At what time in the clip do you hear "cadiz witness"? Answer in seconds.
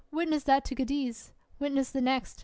0.73-1.91